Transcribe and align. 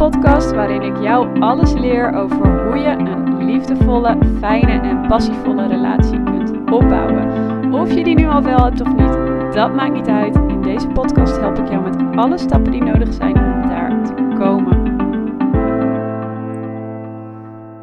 podcast 0.00 0.50
waarin 0.50 0.82
ik 0.82 1.02
jou 1.02 1.40
alles 1.40 1.72
leer 1.72 2.12
over 2.12 2.66
hoe 2.66 2.78
je 2.78 2.88
een 2.88 3.44
liefdevolle, 3.44 4.18
fijne 4.38 4.88
en 4.88 5.06
passievolle 5.08 5.66
relatie 5.66 6.22
kunt 6.22 6.50
opbouwen. 6.72 7.72
Of 7.72 7.94
je 7.94 8.04
die 8.04 8.14
nu 8.14 8.26
al 8.26 8.42
wel 8.42 8.64
hebt 8.64 8.80
of 8.80 8.88
niet, 8.88 9.54
dat 9.54 9.74
maakt 9.74 9.92
niet 9.92 10.06
uit. 10.06 10.34
In 10.34 10.62
deze 10.62 10.88
podcast 10.88 11.36
help 11.36 11.58
ik 11.58 11.68
jou 11.68 11.82
met 11.82 12.16
alle 12.16 12.38
stappen 12.38 12.72
die 12.72 12.82
nodig 12.82 13.14
zijn 13.14 13.36
om 13.36 13.68
daar 13.68 14.04
te 14.04 14.34
komen. 14.38 14.78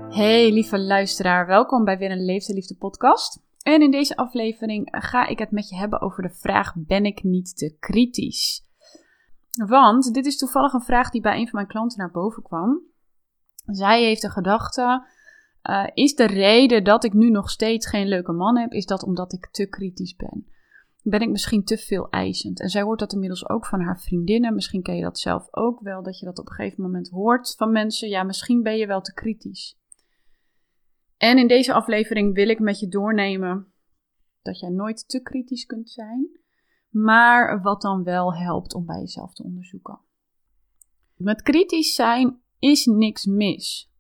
Hey 0.10 0.52
lieve 0.52 0.80
luisteraar, 0.80 1.48
welkom 1.48 1.84
bij 1.84 1.98
weer 1.98 2.12
een 2.12 2.26
Leefde 2.26 2.54
Liefde 2.54 2.76
podcast. 2.76 3.46
En 3.62 3.82
in 3.82 3.92
deze 3.92 4.16
aflevering 4.16 4.88
ga 4.92 5.28
ik 5.28 5.40
het 5.40 5.52
met 5.52 5.70
je 5.70 5.76
hebben 5.76 6.02
over 6.02 6.24
de 6.24 6.34
vraag: 6.34 6.74
ben 6.76 7.06
ik 7.06 7.24
niet 7.24 7.58
te 7.58 7.76
kritisch? 7.80 8.67
Want 9.66 10.14
dit 10.14 10.26
is 10.26 10.38
toevallig 10.38 10.74
een 10.74 10.82
vraag 10.82 11.10
die 11.10 11.22
bij 11.22 11.38
een 11.38 11.48
van 11.48 11.56
mijn 11.56 11.68
klanten 11.68 11.98
naar 12.00 12.12
boven 12.12 12.44
kwam. 12.44 12.82
Zij 13.66 14.04
heeft 14.04 14.22
de 14.22 14.30
gedachte: 14.30 15.08
uh, 15.70 15.88
is 15.94 16.16
de 16.16 16.26
reden 16.26 16.84
dat 16.84 17.04
ik 17.04 17.14
nu 17.14 17.30
nog 17.30 17.50
steeds 17.50 17.88
geen 17.88 18.08
leuke 18.08 18.32
man 18.32 18.58
heb, 18.58 18.72
is 18.72 18.86
dat 18.86 19.04
omdat 19.04 19.34
ik 19.34 19.48
te 19.52 19.66
kritisch 19.66 20.16
ben? 20.16 20.48
Ben 21.02 21.22
ik 21.22 21.30
misschien 21.30 21.64
te 21.64 21.78
veel 21.78 22.10
eisend? 22.10 22.62
En 22.62 22.70
zij 22.70 22.82
hoort 22.82 23.00
dat 23.00 23.14
inmiddels 23.14 23.50
ook 23.50 23.66
van 23.66 23.82
haar 23.82 24.00
vriendinnen. 24.00 24.54
Misschien 24.54 24.82
ken 24.82 24.96
je 24.96 25.04
dat 25.04 25.20
zelf 25.20 25.48
ook 25.52 25.80
wel, 25.80 26.04
dat 26.04 26.20
je 26.20 26.26
dat 26.26 26.40
op 26.40 26.48
een 26.48 26.54
gegeven 26.56 26.84
moment 26.84 27.10
hoort 27.10 27.56
van 27.56 27.72
mensen. 27.72 28.10
Ja, 28.10 28.24
misschien 28.24 28.64
ben 28.64 28.78
je 28.78 28.88
wel 28.88 29.02
te 29.02 29.14
kritisch. 29.14 29.80
En 31.18 31.38
in 31.38 31.48
deze 31.48 31.74
aflevering 31.74 32.34
wil 32.34 32.50
ik 32.50 32.60
met 32.60 32.80
je 32.80 32.88
doornemen 32.88 33.74
dat 34.42 34.60
jij 34.60 34.70
nooit 34.70 35.08
te 35.08 35.22
kritisch 35.22 35.66
kunt 35.66 35.90
zijn 35.90 36.30
maar 37.04 37.62
wat 37.62 37.82
dan 37.82 38.04
wel 38.04 38.34
helpt 38.34 38.74
om 38.74 38.86
bij 38.86 39.00
jezelf 39.00 39.34
te 39.34 39.44
onderzoeken. 39.44 40.00
Met 41.16 41.42
kritisch 41.42 41.94
zijn 41.94 42.40
is 42.60 42.86
niks 42.86 43.26
mis. 43.26 43.92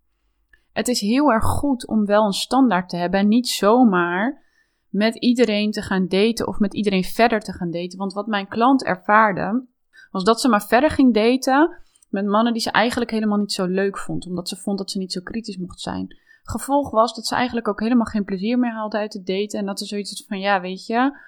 Het 0.73 0.87
is 0.87 1.01
heel 1.01 1.31
erg 1.31 1.43
goed 1.43 1.87
om 1.87 2.05
wel 2.05 2.25
een 2.25 2.31
standaard 2.31 2.89
te 2.89 2.97
hebben 2.97 3.19
en 3.19 3.27
niet 3.27 3.47
zomaar 3.47 4.45
met 4.89 5.15
iedereen 5.15 5.71
te 5.71 5.81
gaan 5.81 6.07
daten 6.07 6.47
of 6.47 6.59
met 6.59 6.73
iedereen 6.73 7.03
verder 7.03 7.39
te 7.39 7.53
gaan 7.53 7.71
daten. 7.71 7.97
Want 7.97 8.13
wat 8.13 8.27
mijn 8.27 8.47
klant 8.47 8.83
ervaarde, 8.83 9.65
was 10.11 10.23
dat 10.23 10.41
ze 10.41 10.49
maar 10.49 10.65
verder 10.67 10.89
ging 10.89 11.13
daten 11.13 11.77
met 12.09 12.25
mannen 12.25 12.53
die 12.53 12.61
ze 12.61 12.71
eigenlijk 12.71 13.11
helemaal 13.11 13.37
niet 13.37 13.51
zo 13.51 13.65
leuk 13.65 13.97
vond, 13.97 14.27
omdat 14.27 14.49
ze 14.49 14.55
vond 14.55 14.77
dat 14.77 14.91
ze 14.91 14.97
niet 14.97 15.11
zo 15.11 15.21
kritisch 15.21 15.57
mocht 15.57 15.79
zijn. 15.79 16.15
Gevolg 16.43 16.91
was 16.91 17.15
dat 17.15 17.25
ze 17.25 17.35
eigenlijk 17.35 17.67
ook 17.67 17.79
helemaal 17.79 18.05
geen 18.05 18.23
plezier 18.23 18.59
meer 18.59 18.73
haalde 18.73 18.97
uit 18.97 19.13
het 19.13 19.25
daten 19.25 19.59
en 19.59 19.65
dat 19.65 19.79
ze 19.79 19.85
zoiets 19.85 20.09
had 20.09 20.27
van, 20.27 20.39
ja, 20.39 20.61
weet 20.61 20.85
je, 20.85 21.19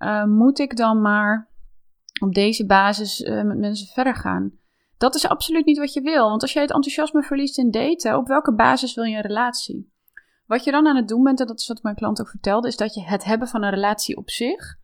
uh, 0.00 0.24
moet 0.24 0.58
ik 0.58 0.76
dan 0.76 1.00
maar 1.00 1.48
op 2.20 2.34
deze 2.34 2.66
basis 2.66 3.20
uh, 3.20 3.42
met 3.42 3.58
mensen 3.58 3.86
verder 3.86 4.14
gaan? 4.14 4.58
Dat 4.98 5.14
is 5.14 5.28
absoluut 5.28 5.64
niet 5.64 5.78
wat 5.78 5.92
je 5.92 6.00
wil. 6.00 6.28
Want 6.28 6.42
als 6.42 6.52
jij 6.52 6.62
het 6.62 6.72
enthousiasme 6.72 7.22
verliest 7.22 7.58
in 7.58 7.70
daten, 7.70 8.16
op 8.16 8.26
welke 8.26 8.54
basis 8.54 8.94
wil 8.94 9.04
je 9.04 9.16
een 9.16 9.22
relatie? 9.22 9.92
Wat 10.46 10.64
je 10.64 10.70
dan 10.70 10.86
aan 10.86 10.96
het 10.96 11.08
doen 11.08 11.22
bent, 11.22 11.40
en 11.40 11.46
dat 11.46 11.60
is 11.60 11.68
wat 11.68 11.82
mijn 11.82 11.94
klant 11.94 12.20
ook 12.20 12.28
vertelde, 12.28 12.68
is 12.68 12.76
dat 12.76 12.94
je 12.94 13.02
het 13.02 13.24
hebben 13.24 13.48
van 13.48 13.62
een 13.62 13.70
relatie 13.70 14.16
op 14.16 14.30
zich 14.30 14.78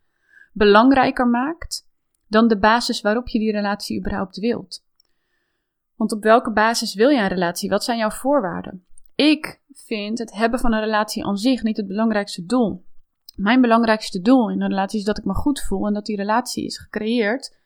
belangrijker 0.53 1.27
maakt 1.27 1.87
dan 2.27 2.47
de 2.47 2.57
basis 2.57 3.01
waarop 3.01 3.27
je 3.27 3.39
die 3.39 3.51
relatie 3.51 3.99
überhaupt 3.99 4.37
wilt. 4.37 4.85
Want 5.95 6.11
op 6.11 6.23
welke 6.23 6.51
basis 6.51 6.93
wil 6.93 7.09
je 7.09 7.19
een 7.19 7.27
relatie? 7.27 7.69
Wat 7.69 7.83
zijn 7.83 7.97
jouw 7.97 8.09
voorwaarden? 8.09 8.85
Ik 9.15 9.61
vind 9.69 10.19
het 10.19 10.33
hebben 10.33 10.59
van 10.59 10.73
een 10.73 10.79
relatie 10.79 11.25
aan 11.25 11.37
zich 11.37 11.63
niet 11.63 11.77
het 11.77 11.87
belangrijkste 11.87 12.45
doel. 12.45 12.85
Mijn 13.37 13.61
belangrijkste 13.61 14.21
doel 14.21 14.49
in 14.49 14.61
een 14.61 14.69
relatie 14.69 14.99
is 14.99 15.05
dat 15.05 15.17
ik 15.17 15.25
me 15.25 15.33
goed 15.33 15.61
voel 15.61 15.87
en 15.87 15.93
dat 15.93 16.05
die 16.05 16.15
relatie 16.15 16.65
is 16.65 16.77
gecreëerd 16.77 17.57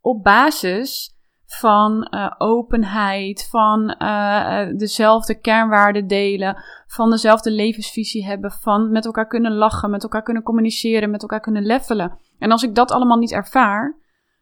op 0.00 0.22
basis 0.22 1.14
van 1.46 2.08
uh, 2.10 2.32
openheid, 2.38 3.48
van 3.50 3.94
uh, 3.98 4.66
dezelfde 4.76 5.40
kernwaarden 5.40 6.06
delen, 6.06 6.62
van 6.86 7.10
dezelfde 7.10 7.50
levensvisie 7.50 8.26
hebben, 8.26 8.50
van 8.50 8.90
met 8.90 9.04
elkaar 9.04 9.26
kunnen 9.26 9.52
lachen, 9.52 9.90
met 9.90 10.02
elkaar 10.02 10.22
kunnen 10.22 10.42
communiceren, 10.42 11.10
met 11.10 11.22
elkaar 11.22 11.40
kunnen 11.40 11.66
levelen. 11.66 12.18
En 12.38 12.50
als 12.50 12.62
ik 12.62 12.74
dat 12.74 12.90
allemaal 12.90 13.18
niet 13.18 13.32
ervaar, 13.32 13.96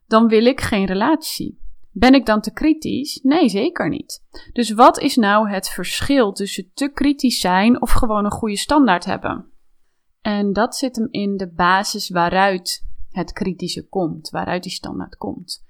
dan 0.07 0.29
wil 0.29 0.45
ik 0.45 0.61
geen 0.61 0.87
relatie. 0.87 1.63
Ben 1.93 2.15
ik 2.15 2.27
dan 2.27 2.41
te 2.41 2.53
kritisch? 2.53 3.21
Nee, 3.23 3.49
zeker 3.49 3.89
niet. 3.89 4.25
Dus 4.53 4.71
wat 4.71 4.99
is 4.99 5.17
nou 5.17 5.51
het 5.51 5.69
verschil 5.69 6.33
tussen 6.33 6.71
te 6.75 6.89
kritisch 6.89 7.41
zijn 7.41 7.83
of 7.83 7.91
gewoon 7.91 8.25
een 8.25 8.31
goede 8.31 8.57
standaard 8.57 9.05
hebben? 9.05 9.53
En 10.25 10.53
dat 10.53 10.77
zit 10.77 10.97
hem 10.97 11.09
in 11.11 11.37
de 11.37 11.49
basis 11.49 12.11
waaruit 12.11 12.87
het 13.11 13.33
kritische 13.33 13.89
komt, 13.89 14.31
waaruit 14.31 14.63
die 14.63 14.73
standaard 14.73 15.17
komt. 15.17 15.65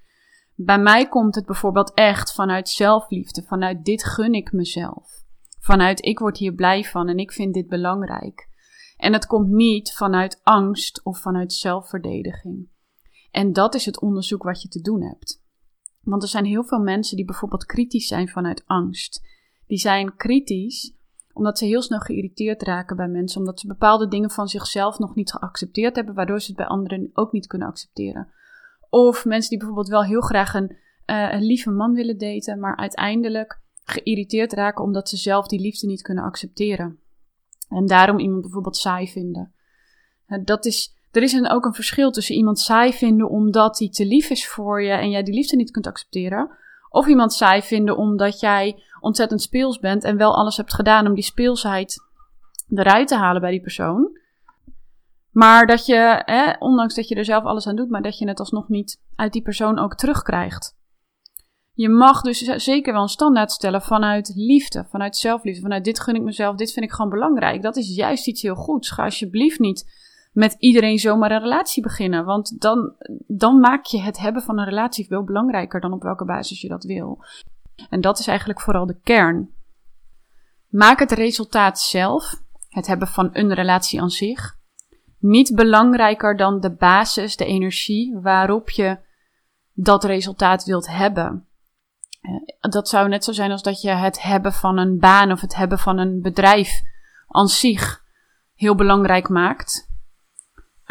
Bij 0.55 0.79
mij 0.79 1.07
komt 1.07 1.35
het 1.35 1.45
bijvoorbeeld 1.45 1.93
echt 1.93 2.33
vanuit 2.33 2.69
zelfliefde, 2.69 3.43
vanuit 3.43 3.85
dit 3.85 4.05
gun 4.05 4.33
ik 4.33 4.51
mezelf. 4.51 5.23
Vanuit 5.59 6.05
ik 6.05 6.19
word 6.19 6.37
hier 6.37 6.53
blij 6.53 6.83
van 6.83 7.07
en 7.09 7.17
ik 7.17 7.31
vind 7.31 7.53
dit 7.53 7.67
belangrijk. 7.67 8.49
En 8.97 9.13
het 9.13 9.25
komt 9.25 9.49
niet 9.49 9.93
vanuit 9.93 10.39
angst 10.43 11.03
of 11.03 11.19
vanuit 11.19 11.53
zelfverdediging. 11.53 12.67
En 13.31 13.53
dat 13.53 13.75
is 13.75 13.85
het 13.85 14.01
onderzoek 14.01 14.43
wat 14.43 14.61
je 14.61 14.67
te 14.67 14.81
doen 14.81 15.03
hebt. 15.03 15.43
Want 16.01 16.23
er 16.23 16.29
zijn 16.29 16.45
heel 16.45 16.63
veel 16.63 16.79
mensen 16.79 17.15
die 17.15 17.25
bijvoorbeeld 17.25 17.65
kritisch 17.65 18.07
zijn 18.07 18.29
vanuit 18.29 18.63
angst. 18.65 19.27
Die 19.67 19.77
zijn 19.77 20.15
kritisch 20.15 20.95
omdat 21.35 21.57
ze 21.57 21.65
heel 21.65 21.81
snel 21.81 21.99
geïrriteerd 21.99 22.63
raken 22.63 22.95
bij 22.95 23.07
mensen, 23.07 23.39
omdat 23.39 23.59
ze 23.59 23.67
bepaalde 23.67 24.07
dingen 24.07 24.29
van 24.31 24.47
zichzelf 24.47 24.99
nog 24.99 25.15
niet 25.15 25.31
geaccepteerd 25.31 25.95
hebben, 25.95 26.15
waardoor 26.15 26.39
ze 26.39 26.47
het 26.47 26.55
bij 26.55 26.65
anderen 26.65 27.09
ook 27.13 27.31
niet 27.31 27.47
kunnen 27.47 27.67
accepteren. 27.67 28.27
Of 28.89 29.25
mensen 29.25 29.49
die 29.49 29.57
bijvoorbeeld 29.57 29.87
wel 29.87 30.03
heel 30.03 30.21
graag 30.21 30.53
een, 30.53 30.75
uh, 31.05 31.33
een 31.33 31.43
lieve 31.43 31.71
man 31.71 31.93
willen 31.93 32.17
daten, 32.17 32.59
maar 32.59 32.77
uiteindelijk 32.77 33.59
geïrriteerd 33.83 34.53
raken 34.53 34.83
omdat 34.83 35.09
ze 35.09 35.17
zelf 35.17 35.47
die 35.47 35.59
liefde 35.59 35.87
niet 35.87 36.01
kunnen 36.01 36.23
accepteren. 36.23 36.99
En 37.69 37.85
daarom 37.85 38.19
iemand 38.19 38.41
bijvoorbeeld 38.41 38.77
saai 38.77 39.07
vinden. 39.07 39.53
Uh, 40.27 40.39
dat 40.43 40.65
is, 40.65 40.95
er 41.11 41.23
is 41.23 41.33
een, 41.33 41.49
ook 41.49 41.65
een 41.65 41.73
verschil 41.73 42.11
tussen 42.11 42.35
iemand 42.35 42.59
saai 42.59 42.93
vinden 42.93 43.29
omdat 43.29 43.79
hij 43.79 43.89
te 43.89 44.05
lief 44.05 44.29
is 44.29 44.47
voor 44.47 44.83
je 44.83 44.91
en 44.91 45.09
jij 45.09 45.23
die 45.23 45.33
liefde 45.33 45.55
niet 45.55 45.71
kunt 45.71 45.87
accepteren. 45.87 46.49
Of 46.95 47.07
iemand 47.07 47.33
saai 47.33 47.61
vinden 47.61 47.97
omdat 47.97 48.39
jij 48.39 48.83
ontzettend 48.99 49.41
speels 49.41 49.79
bent 49.79 50.03
en 50.03 50.17
wel 50.17 50.35
alles 50.35 50.57
hebt 50.57 50.73
gedaan 50.73 51.07
om 51.07 51.13
die 51.13 51.23
speelsheid 51.23 52.03
eruit 52.69 53.07
te 53.07 53.15
halen 53.15 53.41
bij 53.41 53.51
die 53.51 53.61
persoon. 53.61 54.19
Maar 55.31 55.65
dat 55.65 55.85
je, 55.85 56.21
hè, 56.25 56.53
ondanks 56.59 56.95
dat 56.95 57.07
je 57.07 57.15
er 57.15 57.25
zelf 57.25 57.43
alles 57.43 57.67
aan 57.67 57.75
doet, 57.75 57.89
maar 57.89 58.01
dat 58.01 58.17
je 58.17 58.27
het 58.27 58.39
alsnog 58.39 58.67
niet 58.69 59.01
uit 59.15 59.33
die 59.33 59.41
persoon 59.41 59.79
ook 59.79 59.95
terugkrijgt. 59.95 60.75
Je 61.73 61.89
mag 61.89 62.21
dus 62.21 62.39
zeker 62.39 62.93
wel 62.93 63.01
een 63.01 63.07
standaard 63.07 63.51
stellen 63.51 63.81
vanuit 63.81 64.31
liefde, 64.35 64.85
vanuit 64.89 65.17
zelfliefde, 65.17 65.61
vanuit 65.61 65.83
dit 65.83 65.99
gun 65.99 66.15
ik 66.15 66.21
mezelf, 66.21 66.55
dit 66.55 66.71
vind 66.71 66.85
ik 66.85 66.91
gewoon 66.91 67.11
belangrijk. 67.11 67.61
Dat 67.61 67.75
is 67.75 67.95
juist 67.95 68.27
iets 68.27 68.41
heel 68.41 68.55
goeds. 68.55 68.89
Ga 68.89 69.03
alsjeblieft 69.03 69.59
niet 69.59 69.85
met 70.35 70.55
iedereen 70.59 70.97
zomaar 70.97 71.31
een 71.31 71.41
relatie 71.41 71.83
beginnen, 71.83 72.25
want 72.25 72.61
dan, 72.61 72.93
dan 73.27 73.59
maak 73.59 73.85
je 73.85 74.01
het 74.01 74.17
hebben 74.17 74.41
van 74.41 74.59
een 74.59 74.65
relatie 74.65 75.07
veel 75.07 75.23
belangrijker 75.23 75.81
dan 75.81 75.93
op 75.93 76.01
welke 76.01 76.25
basis 76.25 76.61
je 76.61 76.67
dat 76.67 76.83
wil. 76.83 77.23
En 77.89 78.01
dat 78.01 78.19
is 78.19 78.27
eigenlijk 78.27 78.61
vooral 78.61 78.85
de 78.85 78.99
kern. 79.03 79.49
Maak 80.67 80.99
het 80.99 81.11
resultaat 81.11 81.79
zelf, 81.79 82.41
het 82.69 82.87
hebben 82.87 83.07
van 83.07 83.29
een 83.33 83.53
relatie 83.53 84.01
aan 84.01 84.09
zich, 84.09 84.57
niet 85.19 85.55
belangrijker 85.55 86.37
dan 86.37 86.59
de 86.59 86.71
basis, 86.71 87.35
de 87.35 87.45
energie 87.45 88.19
waarop 88.21 88.69
je 88.69 88.97
dat 89.73 90.03
resultaat 90.03 90.63
wilt 90.63 90.87
hebben. 90.87 91.47
Eh, 92.21 92.71
dat 92.71 92.89
zou 92.89 93.09
net 93.09 93.23
zo 93.23 93.31
zijn 93.31 93.51
als 93.51 93.63
dat 93.63 93.81
je 93.81 93.89
het 93.89 94.21
hebben 94.21 94.53
van 94.53 94.77
een 94.77 94.99
baan 94.99 95.31
of 95.31 95.41
het 95.41 95.55
hebben 95.55 95.79
van 95.79 95.97
een 95.97 96.21
bedrijf 96.21 96.81
aan 97.27 97.47
zich 97.47 98.03
heel 98.55 98.75
belangrijk 98.75 99.29
maakt. 99.29 99.84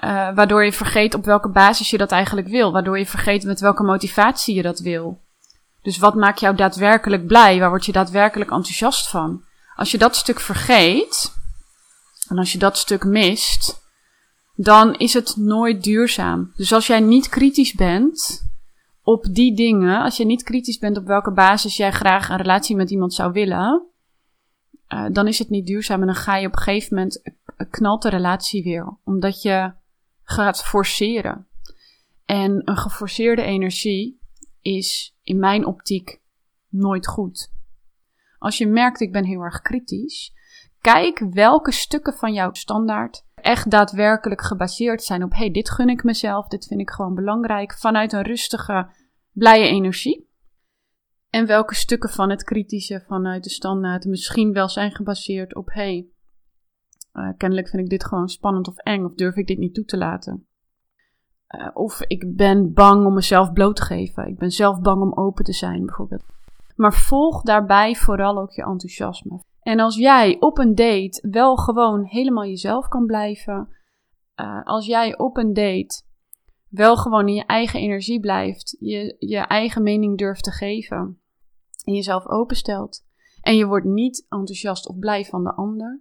Uh, 0.04 0.34
waardoor 0.34 0.64
je 0.64 0.72
vergeet 0.72 1.14
op 1.14 1.24
welke 1.24 1.48
basis 1.48 1.90
je 1.90 1.98
dat 1.98 2.10
eigenlijk 2.10 2.48
wil. 2.48 2.72
Waardoor 2.72 2.98
je 2.98 3.06
vergeet 3.06 3.44
met 3.44 3.60
welke 3.60 3.82
motivatie 3.82 4.54
je 4.54 4.62
dat 4.62 4.78
wil. 4.78 5.22
Dus 5.82 5.98
wat 5.98 6.14
maakt 6.14 6.40
jou 6.40 6.56
daadwerkelijk 6.56 7.26
blij? 7.26 7.58
Waar 7.58 7.68
word 7.68 7.86
je 7.86 7.92
daadwerkelijk 7.92 8.50
enthousiast 8.50 9.08
van? 9.08 9.42
Als 9.76 9.90
je 9.90 9.98
dat 9.98 10.16
stuk 10.16 10.40
vergeet, 10.40 11.34
en 12.28 12.38
als 12.38 12.52
je 12.52 12.58
dat 12.58 12.78
stuk 12.78 13.04
mist, 13.04 13.82
dan 14.54 14.94
is 14.94 15.14
het 15.14 15.36
nooit 15.36 15.82
duurzaam. 15.82 16.52
Dus 16.56 16.72
als 16.72 16.86
jij 16.86 17.00
niet 17.00 17.28
kritisch 17.28 17.72
bent 17.72 18.42
op 19.02 19.26
die 19.30 19.56
dingen, 19.56 20.02
als 20.02 20.16
je 20.16 20.24
niet 20.24 20.42
kritisch 20.42 20.78
bent 20.78 20.96
op 20.96 21.06
welke 21.06 21.32
basis 21.32 21.76
jij 21.76 21.92
graag 21.92 22.28
een 22.28 22.36
relatie 22.36 22.76
met 22.76 22.90
iemand 22.90 23.14
zou 23.14 23.32
willen, 23.32 23.86
uh, 24.88 25.06
dan 25.12 25.26
is 25.26 25.38
het 25.38 25.48
niet 25.48 25.66
duurzaam 25.66 26.00
en 26.00 26.06
dan 26.06 26.14
ga 26.14 26.36
je 26.36 26.46
op 26.46 26.52
een 26.52 26.62
gegeven 26.62 26.96
moment 26.96 27.22
knalt 27.70 28.02
de 28.02 28.08
relatie 28.08 28.62
weer, 28.62 28.96
omdat 29.04 29.42
je 29.42 29.72
gaat 30.24 30.64
forceren. 30.64 31.48
En 32.24 32.62
een 32.64 32.76
geforceerde 32.76 33.42
energie 33.42 34.20
is 34.60 35.16
in 35.22 35.38
mijn 35.38 35.66
optiek 35.66 36.20
nooit 36.68 37.06
goed. 37.06 37.52
Als 38.38 38.58
je 38.58 38.66
merkt, 38.66 39.00
ik 39.00 39.12
ben 39.12 39.24
heel 39.24 39.40
erg 39.40 39.60
kritisch, 39.60 40.32
kijk 40.80 41.18
welke 41.18 41.72
stukken 41.72 42.14
van 42.14 42.32
jouw 42.32 42.52
standaard 42.52 43.24
echt 43.34 43.70
daadwerkelijk 43.70 44.42
gebaseerd 44.42 45.02
zijn 45.02 45.22
op: 45.22 45.32
hey, 45.32 45.50
dit 45.50 45.70
gun 45.70 45.88
ik 45.88 46.04
mezelf, 46.04 46.48
dit 46.48 46.66
vind 46.66 46.80
ik 46.80 46.90
gewoon 46.90 47.14
belangrijk, 47.14 47.78
vanuit 47.78 48.12
een 48.12 48.22
rustige, 48.22 48.88
blije 49.32 49.66
energie. 49.66 50.32
En 51.30 51.46
welke 51.46 51.74
stukken 51.74 52.10
van 52.10 52.30
het 52.30 52.44
kritische 52.44 53.04
vanuit 53.06 53.44
de 53.44 53.50
standaard 53.50 54.04
misschien 54.04 54.52
wel 54.52 54.68
zijn 54.68 54.92
gebaseerd 54.92 55.54
op: 55.54 55.70
hey, 55.72 56.08
uh, 57.14 57.28
kennelijk 57.36 57.68
vind 57.68 57.82
ik 57.82 57.88
dit 57.88 58.04
gewoon 58.04 58.28
spannend 58.28 58.68
of 58.68 58.76
eng, 58.76 59.04
of 59.04 59.14
durf 59.14 59.36
ik 59.36 59.46
dit 59.46 59.58
niet 59.58 59.74
toe 59.74 59.84
te 59.84 59.96
laten. 59.96 60.46
Uh, 61.48 61.70
of 61.72 62.02
ik 62.02 62.36
ben 62.36 62.72
bang 62.72 63.06
om 63.06 63.14
mezelf 63.14 63.52
bloot 63.52 63.76
te 63.76 63.82
geven. 63.82 64.26
Ik 64.26 64.38
ben 64.38 64.50
zelf 64.50 64.80
bang 64.80 65.02
om 65.02 65.14
open 65.14 65.44
te 65.44 65.52
zijn, 65.52 65.86
bijvoorbeeld. 65.86 66.24
Maar 66.76 66.94
volg 66.94 67.42
daarbij 67.42 67.94
vooral 67.94 68.38
ook 68.38 68.50
je 68.50 68.62
enthousiasme. 68.62 69.42
En 69.60 69.80
als 69.80 69.96
jij 69.96 70.36
op 70.40 70.58
een 70.58 70.74
date 70.74 71.28
wel 71.30 71.56
gewoon 71.56 72.04
helemaal 72.04 72.44
jezelf 72.44 72.88
kan 72.88 73.06
blijven, 73.06 73.68
uh, 74.40 74.64
als 74.64 74.86
jij 74.86 75.18
op 75.18 75.36
een 75.36 75.52
date 75.52 76.02
wel 76.68 76.96
gewoon 76.96 77.28
in 77.28 77.34
je 77.34 77.46
eigen 77.46 77.80
energie 77.80 78.20
blijft, 78.20 78.76
je, 78.80 79.16
je 79.18 79.38
eigen 79.38 79.82
mening 79.82 80.18
durft 80.18 80.42
te 80.42 80.50
geven 80.50 81.20
en 81.84 81.94
jezelf 81.94 82.26
openstelt 82.26 83.04
en 83.40 83.56
je 83.56 83.66
wordt 83.66 83.86
niet 83.86 84.26
enthousiast 84.28 84.88
of 84.88 84.98
blij 84.98 85.24
van 85.24 85.44
de 85.44 85.54
ander, 85.54 86.00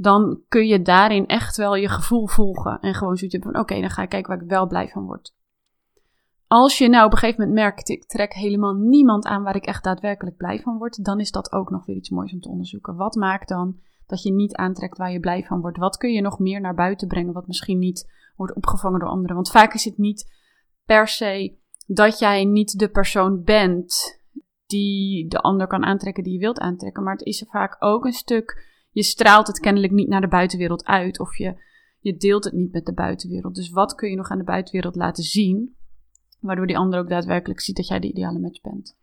dan 0.00 0.42
kun 0.48 0.66
je 0.66 0.82
daarin 0.82 1.26
echt 1.26 1.56
wel 1.56 1.74
je 1.74 1.88
gevoel 1.88 2.26
volgen 2.26 2.80
en 2.80 2.94
gewoon 2.94 3.16
zoiets 3.16 3.38
van 3.40 3.58
oké, 3.58 3.80
dan 3.80 3.90
ga 3.90 4.02
ik 4.02 4.08
kijken 4.08 4.30
waar 4.32 4.42
ik 4.42 4.48
wel 4.48 4.66
blij 4.66 4.88
van 4.88 5.04
word. 5.04 5.34
Als 6.46 6.78
je 6.78 6.88
nou 6.88 7.06
op 7.06 7.12
een 7.12 7.18
gegeven 7.18 7.40
moment 7.40 7.58
merkt, 7.58 7.88
ik 7.88 8.04
trek 8.04 8.32
helemaal 8.32 8.74
niemand 8.74 9.26
aan 9.26 9.42
waar 9.42 9.56
ik 9.56 9.66
echt 9.66 9.84
daadwerkelijk 9.84 10.36
blij 10.36 10.60
van 10.60 10.78
word, 10.78 11.04
dan 11.04 11.20
is 11.20 11.30
dat 11.30 11.52
ook 11.52 11.70
nog 11.70 11.86
weer 11.86 11.96
iets 11.96 12.10
moois 12.10 12.32
om 12.32 12.40
te 12.40 12.48
onderzoeken. 12.48 12.96
Wat 12.96 13.14
maakt 13.14 13.48
dan 13.48 13.78
dat 14.06 14.22
je 14.22 14.32
niet 14.32 14.54
aantrekt 14.54 14.98
waar 14.98 15.12
je 15.12 15.20
blij 15.20 15.44
van 15.44 15.60
wordt? 15.60 15.78
Wat 15.78 15.96
kun 15.96 16.12
je 16.12 16.20
nog 16.20 16.38
meer 16.38 16.60
naar 16.60 16.74
buiten 16.74 17.08
brengen 17.08 17.32
wat 17.32 17.46
misschien 17.46 17.78
niet 17.78 18.12
wordt 18.36 18.54
opgevangen 18.54 19.00
door 19.00 19.08
anderen? 19.08 19.34
Want 19.34 19.50
vaak 19.50 19.74
is 19.74 19.84
het 19.84 19.98
niet 19.98 20.32
per 20.84 21.08
se 21.08 21.56
dat 21.86 22.18
jij 22.18 22.44
niet 22.44 22.78
de 22.78 22.88
persoon 22.88 23.42
bent 23.42 24.20
die 24.66 25.28
de 25.28 25.40
ander 25.40 25.66
kan 25.66 25.84
aantrekken 25.84 26.22
die 26.22 26.32
je 26.32 26.38
wilt 26.38 26.58
aantrekken, 26.58 27.02
maar 27.02 27.12
het 27.12 27.26
is 27.26 27.44
vaak 27.48 27.76
ook 27.78 28.04
een 28.04 28.12
stuk, 28.12 28.66
je 28.90 29.02
straalt 29.02 29.46
het 29.46 29.60
kennelijk 29.60 29.92
niet 29.92 30.08
naar 30.08 30.20
de 30.20 30.28
buitenwereld 30.28 30.84
uit 30.84 31.20
of 31.20 31.36
je, 31.36 31.62
je 32.00 32.16
deelt 32.16 32.44
het 32.44 32.52
niet 32.52 32.72
met 32.72 32.86
de 32.86 32.94
buitenwereld. 32.94 33.54
Dus 33.54 33.70
wat 33.70 33.94
kun 33.94 34.10
je 34.10 34.16
nog 34.16 34.30
aan 34.30 34.38
de 34.38 34.44
buitenwereld 34.44 34.96
laten 34.96 35.24
zien, 35.24 35.76
waardoor 36.40 36.66
die 36.66 36.78
ander 36.78 37.00
ook 37.00 37.08
daadwerkelijk 37.08 37.60
ziet 37.60 37.76
dat 37.76 37.86
jij 37.86 38.00
de 38.00 38.08
ideale 38.08 38.38
match 38.38 38.60
bent? 38.60 38.96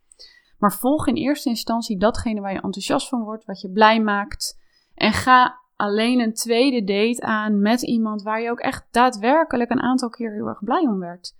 Maar 0.57 0.73
volg 0.73 1.07
in 1.07 1.15
eerste 1.15 1.49
instantie 1.49 1.97
datgene 1.97 2.41
waar 2.41 2.53
je 2.53 2.61
enthousiast 2.61 3.09
van 3.09 3.23
wordt, 3.23 3.45
wat 3.45 3.61
je 3.61 3.71
blij 3.71 4.01
maakt. 4.01 4.59
En 4.93 5.13
ga 5.13 5.59
alleen 5.75 6.19
een 6.19 6.33
tweede 6.33 6.83
date 6.83 7.21
aan 7.21 7.61
met 7.61 7.81
iemand 7.81 8.21
waar 8.21 8.41
je 8.41 8.49
ook 8.49 8.59
echt 8.59 8.87
daadwerkelijk 8.91 9.69
een 9.69 9.81
aantal 9.81 10.09
keer 10.09 10.33
heel 10.33 10.47
erg 10.47 10.63
blij 10.63 10.81
om 10.81 10.99
werd. 10.99 11.35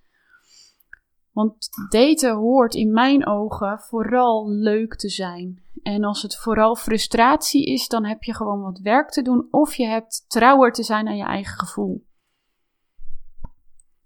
Want 1.36 1.68
daten 1.88 2.34
hoort 2.34 2.74
in 2.74 2.92
mijn 2.92 3.26
ogen 3.26 3.78
vooral 3.78 4.50
leuk 4.50 4.96
te 4.96 5.08
zijn. 5.08 5.62
En 5.82 6.04
als 6.04 6.22
het 6.22 6.36
vooral 6.36 6.76
frustratie 6.76 7.64
is, 7.64 7.88
dan 7.88 8.04
heb 8.04 8.22
je 8.22 8.34
gewoon 8.34 8.60
wat 8.60 8.78
werk 8.78 9.10
te 9.10 9.22
doen 9.22 9.48
of 9.50 9.74
je 9.74 9.86
hebt 9.86 10.24
trouwer 10.28 10.72
te 10.72 10.82
zijn 10.82 11.08
aan 11.08 11.16
je 11.16 11.24
eigen 11.24 11.58
gevoel. 11.58 12.06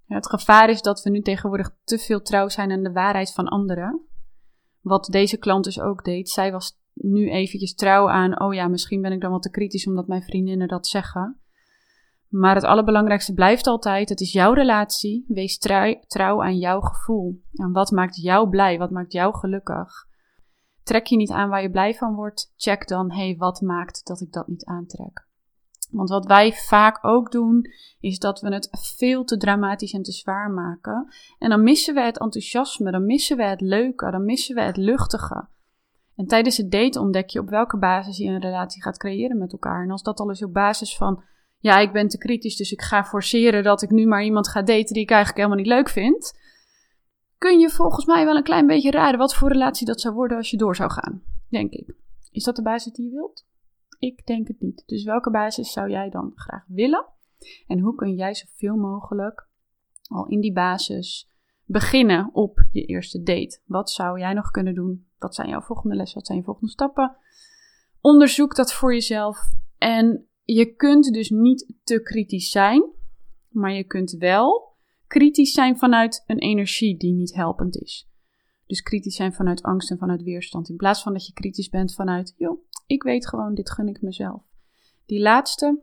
het 0.06 0.29
gevaar 0.29 0.69
is 0.69 0.82
dat 0.82 1.03
we 1.03 1.11
nu 1.11 1.21
tegenwoordig 1.21 1.77
te 1.85 1.99
veel 1.99 2.23
trouw 2.23 2.49
zijn 2.49 2.73
aan 2.73 2.82
de 2.82 2.93
waarheid 2.93 3.32
van 3.32 3.49
anderen. 3.49 4.00
Wat 4.81 5.06
deze 5.06 5.37
klant 5.37 5.65
dus 5.65 5.81
ook 5.81 6.05
deed. 6.05 6.29
Zij 6.29 6.53
was 6.53 6.79
nu 6.93 7.31
eventjes 7.31 7.75
trouw 7.75 8.09
aan, 8.09 8.41
oh 8.41 8.55
ja, 8.55 8.69
misschien 8.69 9.03
ben 9.03 9.12
ik 9.12 9.21
dan 9.21 9.31
wat 9.31 9.43
te 9.43 9.50
kritisch 9.50 9.87
omdat 9.87 10.06
mijn 10.06 10.23
vriendinnen 10.23 10.69
dat 10.69 10.87
zeggen. 10.87 11.40
Maar 12.31 12.55
het 12.55 12.65
allerbelangrijkste 12.65 13.35
blijft 13.35 13.67
altijd: 13.67 14.09
het 14.09 14.21
is 14.21 14.32
jouw 14.32 14.53
relatie. 14.53 15.25
Wees 15.29 15.59
trouw, 16.06 16.43
aan 16.43 16.59
jouw 16.59 16.81
gevoel. 16.81 17.43
En 17.53 17.73
wat 17.73 17.91
maakt 17.91 18.23
jou 18.23 18.49
blij? 18.49 18.79
Wat 18.79 18.91
maakt 18.91 19.12
jou 19.12 19.35
gelukkig? 19.35 20.09
Trek 20.82 21.06
je 21.06 21.17
niet 21.17 21.31
aan 21.31 21.49
waar 21.49 21.62
je 21.62 21.71
blij 21.71 21.94
van 21.94 22.15
wordt? 22.15 22.53
Check 22.56 22.88
dan: 22.88 23.11
hé, 23.11 23.27
hey, 23.27 23.37
wat 23.37 23.61
maakt 23.61 24.06
dat 24.06 24.21
ik 24.21 24.32
dat 24.32 24.49
niet 24.49 24.65
aantrek? 24.65 25.29
Want 25.91 26.09
wat 26.09 26.27
wij 26.27 26.53
vaak 26.53 27.05
ook 27.05 27.31
doen, 27.32 27.65
is 28.00 28.19
dat 28.19 28.41
we 28.41 28.55
het 28.55 28.69
veel 28.97 29.25
te 29.25 29.37
dramatisch 29.37 29.93
en 29.93 30.03
te 30.03 30.12
zwaar 30.12 30.50
maken. 30.50 31.12
En 31.38 31.50
dan 31.50 31.62
missen 31.62 31.94
we 31.94 32.00
het 32.00 32.19
enthousiasme, 32.19 32.91
dan 32.91 33.06
missen 33.06 33.37
we 33.37 33.44
het 33.44 33.61
leuke, 33.61 34.11
dan 34.11 34.25
missen 34.25 34.55
we 34.55 34.61
het 34.61 34.77
luchtige. 34.77 35.49
En 36.17 36.27
tijdens 36.27 36.56
het 36.56 36.71
daten 36.71 37.00
ontdek 37.00 37.29
je 37.29 37.41
op 37.41 37.49
welke 37.49 37.79
basis 37.79 38.17
je 38.17 38.29
een 38.29 38.41
relatie 38.41 38.82
gaat 38.82 38.99
creëren 38.99 39.38
met 39.38 39.53
elkaar. 39.53 39.82
En 39.82 39.91
als 39.91 40.03
dat 40.03 40.21
al 40.21 40.31
is 40.31 40.43
op 40.43 40.53
basis 40.53 40.97
van, 40.97 41.23
ja, 41.61 41.79
ik 41.79 41.93
ben 41.93 42.09
te 42.09 42.19
kritisch, 42.19 42.57
dus 42.57 42.73
ik 42.73 42.83
ga 42.83 43.05
forceren 43.05 43.62
dat 43.62 43.83
ik 43.83 43.91
nu 43.91 44.07
maar 44.07 44.25
iemand 44.25 44.49
ga 44.49 44.62
daten 44.62 44.95
die 44.95 45.03
ik 45.03 45.11
eigenlijk 45.11 45.39
helemaal 45.39 45.65
niet 45.65 45.75
leuk 45.75 45.89
vind. 45.89 46.39
Kun 47.39 47.59
je 47.59 47.71
volgens 47.71 48.05
mij 48.05 48.25
wel 48.25 48.37
een 48.37 48.43
klein 48.43 48.67
beetje 48.67 48.91
raden 48.91 49.19
wat 49.19 49.35
voor 49.35 49.49
relatie 49.49 49.87
dat 49.87 50.01
zou 50.01 50.15
worden 50.15 50.37
als 50.37 50.51
je 50.51 50.57
door 50.57 50.77
zou 50.77 50.91
gaan, 50.91 51.23
denk 51.49 51.73
ik. 51.73 51.95
Is 52.31 52.45
dat 52.45 52.57
de 52.57 52.62
basis 52.62 52.93
die 52.93 53.05
je 53.05 53.11
wilt? 53.11 53.47
Ik 53.99 54.27
denk 54.27 54.49
het 54.49 54.61
niet. 54.61 54.83
Dus 54.87 55.05
welke 55.05 55.31
basis 55.31 55.73
zou 55.73 55.91
jij 55.91 56.11
dan 56.11 56.33
graag 56.35 56.65
willen? 56.67 57.07
En 57.67 57.79
hoe 57.79 57.95
kun 57.95 58.15
jij 58.15 58.35
zoveel 58.35 58.77
mogelijk 58.77 59.49
al 60.09 60.27
in 60.27 60.41
die 60.41 60.53
basis 60.53 61.31
beginnen 61.65 62.31
op 62.33 62.65
je 62.71 62.85
eerste 62.85 63.23
date? 63.23 63.61
Wat 63.65 63.91
zou 63.91 64.19
jij 64.19 64.33
nog 64.33 64.51
kunnen 64.51 64.75
doen? 64.75 65.06
Wat 65.19 65.35
zijn 65.35 65.49
jouw 65.49 65.61
volgende 65.61 65.97
lessen? 65.97 66.19
Wat 66.19 66.27
zijn 66.27 66.39
je 66.39 66.45
volgende 66.45 66.71
stappen? 66.71 67.17
Onderzoek 68.01 68.55
dat 68.55 68.73
voor 68.73 68.93
jezelf. 68.93 69.39
En 69.79 70.29
je 70.55 70.75
kunt 70.75 71.12
dus 71.12 71.31
niet 71.31 71.75
te 71.82 72.02
kritisch 72.02 72.50
zijn, 72.50 72.91
maar 73.49 73.73
je 73.73 73.85
kunt 73.85 74.11
wel 74.11 74.69
kritisch 75.06 75.52
zijn 75.52 75.79
vanuit 75.79 76.23
een 76.26 76.38
energie 76.38 76.97
die 76.97 77.12
niet 77.12 77.35
helpend 77.35 77.76
is. 77.76 78.08
Dus 78.67 78.82
kritisch 78.82 79.17
zijn 79.17 79.32
vanuit 79.32 79.62
angst 79.62 79.91
en 79.91 79.99
vanuit 79.99 80.23
weerstand. 80.23 80.69
In 80.69 80.76
plaats 80.76 81.02
van 81.02 81.12
dat 81.12 81.26
je 81.26 81.32
kritisch 81.32 81.69
bent 81.69 81.94
vanuit, 81.94 82.35
joh, 82.37 82.62
ik 82.87 83.02
weet 83.02 83.29
gewoon, 83.29 83.55
dit 83.55 83.70
gun 83.70 83.88
ik 83.88 84.02
mezelf. 84.02 84.43
Die 85.06 85.20
laatste, 85.20 85.81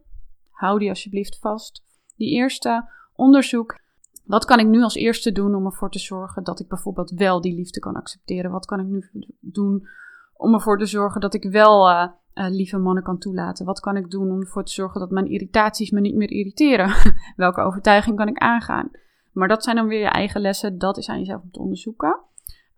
hou 0.50 0.80
die 0.80 0.90
alsjeblieft 0.90 1.40
vast. 1.40 1.84
Die 2.16 2.30
eerste, 2.30 2.90
onderzoek. 3.16 3.80
Wat 4.26 4.46
kan 4.46 4.60
ik 4.60 4.68
nu 4.68 4.82
als 4.82 4.96
eerste 4.96 5.32
doen 5.32 5.56
om 5.56 5.66
ervoor 5.66 5.92
te 5.92 6.00
zorgen 6.00 6.44
dat 6.44 6.60
ik 6.60 6.68
bijvoorbeeld 6.68 7.12
wel 7.12 7.42
die 7.42 7.56
liefde 7.56 7.80
kan 7.80 7.96
accepteren? 7.96 8.52
Wat 8.52 8.66
kan 8.66 8.80
ik 8.80 8.86
nu 8.86 9.10
doen 9.40 9.88
om 10.34 10.54
ervoor 10.54 10.80
te 10.80 10.86
zorgen 10.86 11.22
dat 11.22 11.34
ik 11.34 11.44
wel 11.44 11.90
uh, 12.38 12.46
lieve 12.50 12.78
mannen 12.78 13.04
kan 13.04 13.18
toelaten? 13.18 13.66
Wat 13.66 13.80
kan 13.80 13.98
ik 13.98 14.10
doen 14.10 14.32
om 14.32 14.40
ervoor 14.40 14.64
te 14.64 14.72
zorgen 14.72 15.00
dat 15.00 15.12
mijn 15.12 15.28
irritaties 15.32 15.92
me 15.92 16.00
niet 16.00 16.16
meer 16.16 16.32
irriteren? 16.32 16.94
Welke 17.36 17.62
overtuiging 17.62 18.16
kan 18.18 18.28
ik 18.28 18.38
aangaan? 18.38 18.92
Maar 19.32 19.48
dat 19.48 19.64
zijn 19.64 19.76
dan 19.76 19.88
weer 19.88 20.00
je 20.00 20.10
eigen 20.10 20.42
lessen. 20.42 20.78
Dat 20.78 20.98
is 20.98 21.10
aan 21.10 21.20
jezelf 21.20 21.42
om 21.42 21.52
te 21.52 21.60
onderzoeken. 21.60 22.20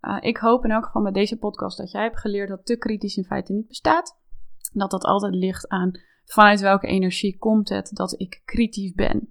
Uh, 0.02 0.18
ik 0.20 0.38
hoop 0.38 0.64
in 0.64 0.72
elk 0.72 0.86
geval 0.86 1.02
met 1.02 1.14
deze 1.14 1.38
podcast 1.38 1.78
dat 1.78 1.92
jij 1.92 2.04
hebt 2.04 2.20
geleerd 2.20 2.50
dat 2.50 2.66
te 2.66 2.78
kritisch 2.78 3.18
in 3.18 3.24
feite 3.24 3.54
niet 3.54 3.68
bestaat. 3.68 4.18
Dat 4.74 4.92
dat 4.92 5.04
altijd 5.04 5.36
ligt 5.36 5.68
aan 5.68 5.92
vanuit 6.26 6.60
welke 6.60 6.88
energie 6.88 7.38
komt 7.38 7.70
het 7.70 7.90
dat 7.94 8.20
ik 8.20 8.42
kritisch 8.46 8.94
ben. 8.94 9.30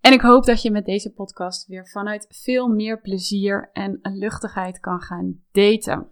En 0.00 0.12
ik 0.12 0.20
hoop 0.20 0.44
dat 0.44 0.62
je 0.62 0.70
met 0.70 0.84
deze 0.84 1.12
podcast 1.12 1.66
weer 1.66 1.88
vanuit 1.88 2.26
veel 2.28 2.68
meer 2.68 3.00
plezier 3.00 3.70
en 3.72 3.98
luchtigheid 4.02 4.80
kan 4.80 5.00
gaan 5.00 5.40
daten. 5.52 6.08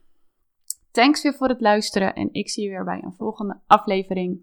Thanks 0.98 1.22
weer 1.22 1.34
voor 1.34 1.48
het 1.48 1.60
luisteren 1.60 2.14
en 2.14 2.28
ik 2.32 2.48
zie 2.48 2.64
je 2.64 2.70
weer 2.70 2.84
bij 2.84 3.00
een 3.02 3.14
volgende 3.16 3.60
aflevering. 3.66 4.38